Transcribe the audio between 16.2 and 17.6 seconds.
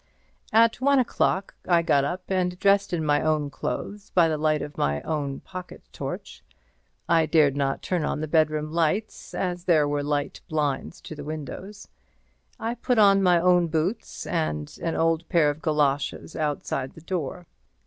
outside the door.